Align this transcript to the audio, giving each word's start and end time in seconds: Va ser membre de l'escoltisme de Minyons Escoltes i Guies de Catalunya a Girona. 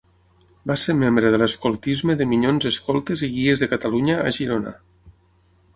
Va 0.69 0.77
ser 0.83 0.95
membre 1.01 1.29
de 1.35 1.39
l'escoltisme 1.41 2.15
de 2.21 2.27
Minyons 2.33 2.67
Escoltes 2.71 3.25
i 3.29 3.33
Guies 3.37 3.65
de 3.65 3.69
Catalunya 3.77 4.19
a 4.31 4.35
Girona. 4.41 4.75